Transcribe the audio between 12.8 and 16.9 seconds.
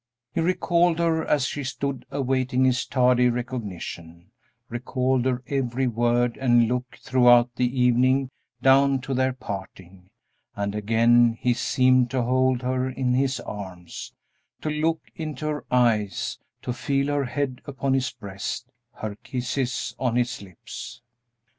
in his arms, to look into her eyes, to